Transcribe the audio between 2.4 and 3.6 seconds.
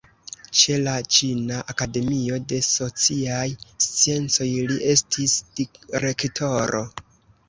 de Sociaj